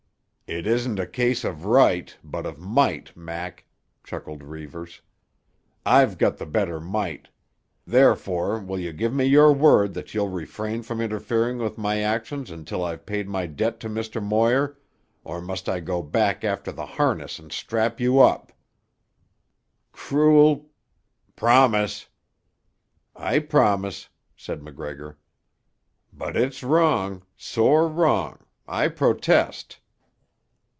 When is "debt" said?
13.45-13.79